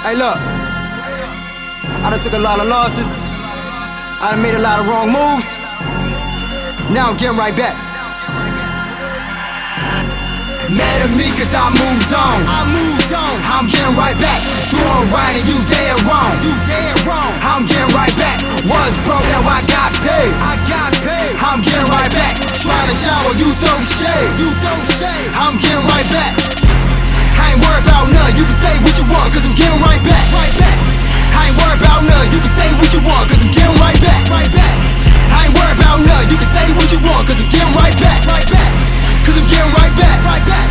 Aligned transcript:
Hey, 0.00 0.16
look. 0.16 0.32
I 2.00 2.08
done 2.08 2.20
took 2.24 2.32
a 2.32 2.40
lot 2.40 2.56
of 2.56 2.68
losses. 2.72 3.20
I 4.24 4.32
done 4.32 4.40
made 4.40 4.56
a 4.56 4.64
lot 4.64 4.80
of 4.80 4.88
wrong 4.88 5.12
moves. 5.12 5.60
Now 6.96 7.12
I'm 7.12 7.16
getting 7.20 7.36
right 7.36 7.52
back. 7.52 7.76
Mad 10.72 11.04
at 11.04 11.12
me 11.12 11.28
cause 11.36 11.52
I 11.52 11.68
moved 11.68 12.16
on. 12.16 12.38
I 12.48 12.64
moved 12.72 13.12
on. 13.12 13.34
I'm 13.44 13.68
getting 13.68 13.92
right 13.92 14.16
back. 14.16 14.40
Doing 14.72 15.12
right 15.12 15.36
and 15.36 15.44
you 15.44 15.60
dead 15.68 16.00
wrong. 16.08 16.32
You 16.40 16.56
dead 16.64 16.96
wrong. 17.04 17.28
I'm 17.44 17.68
getting 17.68 17.92
right 17.92 18.16
back. 18.16 18.40
Was 18.64 18.96
broke, 19.04 19.20
now 19.36 19.44
I 19.44 19.60
got 19.68 19.92
paid. 20.00 20.32
I 20.40 20.56
got 20.64 20.96
paid. 21.04 21.36
I'm 21.44 21.60
getting 21.60 21.92
right 21.92 22.08
back. 22.08 22.40
Trying 22.56 22.88
to 22.88 22.96
shower, 23.04 23.36
you 23.36 23.52
throw 23.52 23.76
shade. 23.84 24.30
You 24.40 24.48
throw 24.64 24.80
shade. 24.96 25.28
I'm 25.36 25.60
getting 25.60 25.84
right 25.92 26.08
back. 26.08 26.55
I 27.56 27.58
ain't 27.58 27.64
worried 27.72 27.88
about 27.88 28.12
none. 28.12 28.32
You 28.36 28.44
can 28.44 28.58
say 28.60 28.76
what 28.84 28.92
you 29.00 29.06
want, 29.08 29.32
cause 29.32 29.48
I'm 29.48 29.56
getting 29.56 29.80
right 29.80 30.02
back. 30.04 30.24
Right 30.28 30.52
back. 30.60 30.76
I 31.32 31.48
ain't 31.48 31.56
worried 31.56 31.80
about 31.80 32.04
none. 32.04 32.28
You 32.28 32.36
can 32.36 32.52
say 32.52 32.68
what 32.76 32.92
you 32.92 33.00
want, 33.00 33.32
cause 33.32 33.40
I'm 33.40 33.48
getting 33.48 33.80
right 33.80 33.96
back. 33.96 34.20
Right 34.28 34.50
back. 34.52 34.76
I 35.32 35.48
ain't 35.48 35.56
worried 35.56 35.80
about 35.80 36.04
none. 36.04 36.24
You 36.28 36.36
can 36.36 36.50
say 36.52 36.68
what 36.76 36.92
you 36.92 37.00
want, 37.00 37.24
cause 37.24 37.40
I'm 37.40 37.48
getting 37.48 37.72
right 37.72 37.96
back. 37.96 38.20
Right 38.28 38.44
back. 38.52 38.70
Cause 39.24 39.40
I'm 39.40 39.48
getting 39.48 39.72
right 39.72 39.94
back. 39.96 40.18
Right 40.28 40.44
back. 40.44 40.68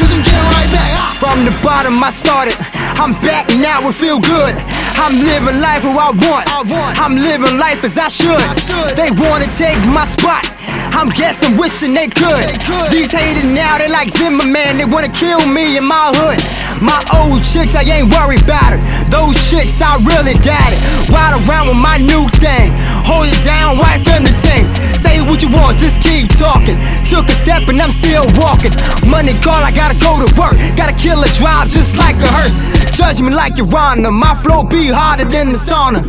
Cause 0.00 0.08
I'm 0.08 0.24
getting 0.24 0.48
right 0.56 0.70
back. 0.72 0.90
Ah. 0.96 1.12
From 1.20 1.44
the 1.44 1.52
bottom 1.60 2.00
I 2.00 2.08
started. 2.08 2.56
I'm 2.96 3.12
back 3.20 3.52
and 3.52 3.60
now, 3.60 3.84
it 3.84 3.92
feel 3.92 4.16
good. 4.16 4.56
I'm 4.96 5.12
living 5.20 5.60
life 5.60 5.84
who 5.84 5.92
I 6.00 6.16
want. 6.16 6.48
I 6.48 6.64
want. 6.64 6.96
I'm 6.96 7.12
living 7.12 7.60
life 7.60 7.84
as 7.84 8.00
I 8.00 8.08
should. 8.08 8.40
I 8.40 8.56
should. 8.56 8.96
They 8.96 9.12
wanna 9.20 9.52
take 9.60 9.76
my 9.84 10.08
spot. 10.08 10.48
I'm 10.92 11.10
guessing, 11.10 11.56
wishing 11.56 11.94
they 11.94 12.08
could. 12.08 12.46
These 12.90 13.10
haters 13.10 13.50
now, 13.50 13.78
they 13.78 13.88
like 13.88 14.10
Zimmerman. 14.10 14.78
They 14.78 14.84
wanna 14.84 15.10
kill 15.10 15.44
me 15.46 15.76
in 15.76 15.84
my 15.84 16.12
hood. 16.14 16.38
My 16.82 16.98
old 17.14 17.42
chicks, 17.44 17.74
I 17.74 17.86
ain't 17.86 18.10
worried 18.10 18.42
about 18.42 18.74
it. 18.74 18.82
Those 19.10 19.38
chicks, 19.50 19.80
I 19.82 19.98
really 20.02 20.34
got 20.42 20.66
it. 20.72 20.80
Ride 21.10 21.38
around 21.42 21.68
with 21.68 21.78
my 21.78 21.98
new 22.02 22.26
thing. 22.42 22.74
Hold 23.06 23.26
it 23.28 23.38
down, 23.44 23.78
wife 23.78 24.02
and 24.14 24.26
the 24.26 24.34
team. 24.42 24.66
Say 24.98 25.18
what 25.26 25.42
you 25.42 25.50
want, 25.50 25.78
just 25.78 25.98
keep 26.02 26.30
talking. 26.38 26.78
Took 27.10 27.26
a 27.26 27.36
step 27.42 27.66
and 27.68 27.82
I'm 27.82 27.90
still 27.90 28.26
walking. 28.38 28.70
Money 29.10 29.34
call, 29.42 29.58
I 29.62 29.70
gotta 29.70 29.98
go 29.98 30.22
to 30.22 30.30
work. 30.38 30.54
Gotta 30.78 30.94
kill 30.94 31.22
a 31.22 31.30
drive 31.38 31.68
just 31.68 31.96
like 31.98 32.16
a 32.22 32.30
hearse. 32.30 32.72
Judge 32.94 33.20
me 33.20 33.34
like 33.34 33.58
your 33.58 33.66
honor. 33.74 34.10
My 34.10 34.34
flow 34.34 34.62
be 34.62 34.88
harder 34.88 35.24
than 35.24 35.50
the 35.50 35.58
sauna. 35.58 36.02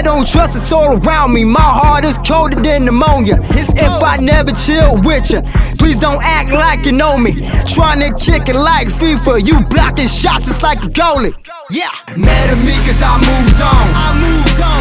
I 0.00 0.02
don't 0.02 0.26
trust 0.26 0.54
the 0.54 0.60
soul 0.60 0.96
around 0.96 1.34
me. 1.34 1.44
My 1.44 1.60
heart 1.60 2.06
is 2.06 2.16
colder 2.26 2.58
than 2.58 2.86
pneumonia. 2.86 3.36
If 3.50 4.02
I 4.02 4.16
never 4.16 4.50
chill 4.50 4.98
with 5.02 5.30
you, 5.30 5.42
please 5.76 5.98
don't 5.98 6.22
act 6.22 6.52
like 6.52 6.86
you 6.86 6.92
know 6.92 7.18
me. 7.18 7.34
Trying 7.68 8.00
to 8.00 8.08
kick 8.18 8.48
it 8.48 8.56
like 8.56 8.88
FIFA. 8.88 9.46
You 9.46 9.60
blocking 9.68 10.08
shots 10.08 10.46
just 10.46 10.62
like 10.62 10.82
a 10.84 10.88
goalie. 10.88 11.34
Yeah. 11.68 11.92
Mad 12.16 12.48
at 12.48 12.56
me 12.64 12.72
cause 12.88 13.02
I 13.04 13.12
moved 13.28 13.60
on. 13.60 13.86
I 13.92 14.08
moved 14.24 14.60
on. 14.62 14.79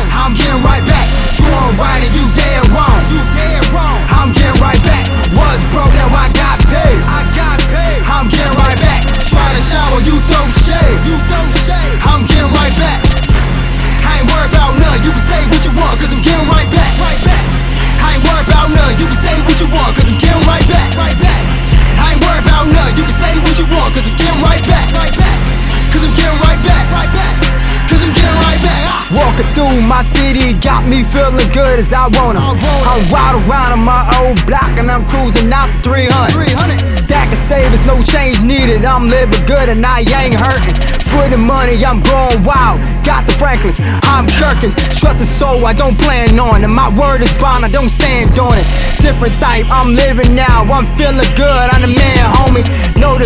Walking 29.39 29.55
through 29.55 29.81
my 29.87 30.03
city 30.03 30.51
got 30.59 30.83
me 30.85 31.01
feeling 31.01 31.47
good 31.55 31.79
as 31.79 31.93
I 31.93 32.11
wanna. 32.11 32.43
I 32.43 32.99
ride 33.07 33.39
around 33.47 33.71
on 33.71 33.83
my 33.87 34.03
old 34.19 34.35
block 34.45 34.67
and 34.75 34.91
I'm 34.91 35.05
cruising 35.07 35.47
out 35.53 35.71
to 35.71 35.79
300. 35.79 36.35
300. 36.35 37.07
Stack 37.07 37.31
of 37.31 37.37
savings, 37.37 37.85
no 37.85 38.01
change 38.03 38.41
needed. 38.43 38.83
I'm 38.83 39.07
living 39.07 39.39
good 39.47 39.69
and 39.69 39.85
I 39.85 40.03
ain't 40.03 40.35
hurting. 40.35 40.75
For 41.07 41.25
the 41.31 41.37
money, 41.39 41.79
I'm 41.85 42.03
going 42.03 42.43
wild. 42.43 42.83
Got 43.01 43.25
the 43.25 43.33
Franklins, 43.39 43.79
I'm 44.11 44.27
jerking. 44.27 44.75
Trust 44.99 45.23
the 45.23 45.25
soul, 45.25 45.65
I 45.65 45.73
don't 45.73 45.97
plan 45.97 46.37
on 46.37 46.61
it. 46.61 46.67
My 46.67 46.91
word 46.99 47.21
is 47.23 47.33
bond, 47.39 47.63
I 47.63 47.69
don't 47.71 47.89
stand 47.89 48.37
on 48.37 48.53
it. 48.53 48.67
Different 48.99 49.33
type, 49.39 49.65
I'm 49.71 49.95
living 49.95 50.35
now. 50.35 50.67
I'm 50.67 50.85
feeling 50.99 51.25
good, 51.39 51.65
I'm 51.73 51.81
the 51.81 51.95
man, 51.95 52.23
homie. 52.37 52.58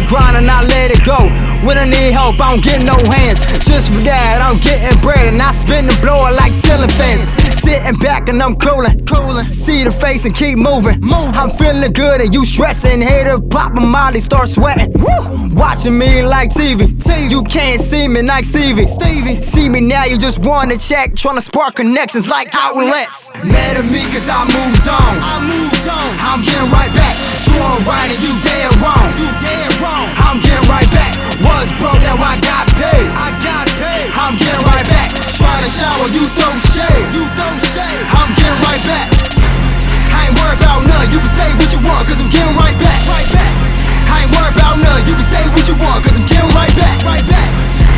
The 0.04 0.10
grind 0.10 0.36
and 0.36 0.50
I 0.52 0.60
let 0.68 0.92
it 0.92 1.04
go. 1.06 1.16
When 1.64 1.78
I 1.78 1.86
need 1.86 2.12
help, 2.12 2.36
I 2.36 2.52
don't 2.52 2.64
get 2.64 2.84
no 2.84 2.98
hands. 3.16 3.40
Just 3.64 3.94
for 3.94 4.04
that, 4.04 4.44
I'm 4.44 4.60
getting 4.60 5.00
bread 5.00 5.32
and 5.32 5.42
I 5.42 5.52
spin 5.52 5.86
the 5.88 5.96
blower 6.04 6.32
like 6.36 6.52
ceiling 6.52 6.92
fans. 6.92 7.24
Sitting 7.64 7.96
back 8.00 8.28
and 8.28 8.42
I'm 8.44 8.58
coolin', 8.58 9.06
coolin'. 9.06 9.54
See 9.54 9.84
the 9.84 9.92
face 9.92 10.26
and 10.26 10.36
keep 10.36 10.58
moving. 10.58 11.00
Move. 11.00 11.32
I'm 11.40 11.52
feeling 11.52 11.94
good 11.94 12.20
and 12.20 12.34
you 12.34 12.46
stressing. 12.46 13.02
Hater 13.02 13.40
pop 13.40 13.74
my 13.74 13.86
molly, 13.86 14.20
start 14.20 14.50
sweating. 14.50 14.92
Woo. 15.00 15.56
Watching 15.56 15.98
me 15.98 16.24
like 16.24 16.50
TV. 16.50 16.88
TV. 17.00 17.32
You 17.32 17.44
can't 17.44 17.80
see 17.80 18.08
me 18.08 18.24
like 18.24 18.46
Stevie. 18.46 18.86
Stevie. 18.86 19.42
See 19.42 19.70
me 19.70 19.80
now, 19.80 20.04
you 20.04 20.18
just 20.18 20.40
wanna 20.40 20.78
check. 20.78 21.16
Trying 21.16 21.36
to 21.36 21.42
spark 21.42 21.76
connections 21.76 22.28
like 22.28 22.50
outlets. 22.54 23.32
Mad 23.46 23.78
at 23.78 23.86
me 23.86 24.04
cause 24.12 24.28
I 24.28 24.44
moved 24.52 24.88
on. 24.88 25.14
I 25.24 25.40
moved 25.48 25.88
on. 25.88 26.12
I'm 26.20 26.42
getting 26.44 26.70
right 26.76 26.92
back. 26.92 27.16
Doing 27.48 27.86
right 27.88 28.12
and 28.12 28.20
you 28.20 28.34
dead 28.44 28.76
wrong. 28.82 29.43
shade. 36.94 37.14
You 37.14 37.24
throw 37.34 37.54
shade. 37.74 38.04
I'm 38.14 38.30
getting 38.38 38.60
right 38.62 38.84
back. 38.86 39.10
I 40.14 40.30
ain't 40.30 40.36
worried 40.38 40.60
about 40.62 40.86
none. 40.86 41.06
You 41.10 41.20
can 41.20 41.34
say 41.34 41.50
what 41.58 41.70
you 41.74 41.82
want, 41.82 42.06
cause 42.06 42.20
I'm 42.22 42.30
getting 42.30 42.56
right 42.58 42.78
back. 42.78 43.00
Right 43.10 43.30
back. 43.34 43.54
I 44.14 44.22
ain't 44.24 44.32
worried 44.32 44.54
about 44.54 44.78
none. 44.78 45.02
You 45.10 45.16
can 45.18 45.28
say 45.28 45.44
what 45.54 45.66
you 45.66 45.76
want, 45.82 46.06
cause 46.06 46.16
I'm 46.18 46.26
getting 46.30 46.54
right 46.54 46.74
back. 46.78 46.98
Right 47.06 47.26
back. 47.26 47.50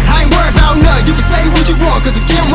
I 0.07 0.23
ain't 0.23 0.31
worried 0.31 0.56
about 0.56 0.75
none. 0.79 1.01
You 1.03 1.13
can 1.13 1.28
say 1.28 1.44
what 1.51 1.66
you 1.67 1.75
want, 1.83 2.03
cause 2.03 2.16
I'm 2.16 2.25
getting 2.28 2.44
right 2.44 2.51
back. 2.51 2.54